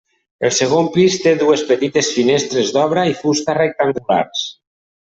[0.47, 4.47] El segon pis té dues petites finestres d'obra i fusta rectangulars.